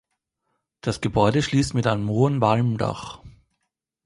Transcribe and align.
Das 0.81 0.99
Gebäude 0.99 1.43
schließt 1.43 1.75
mit 1.75 1.85
einem 1.85 2.09
hohen 2.09 2.41
Walmdach. 2.41 3.19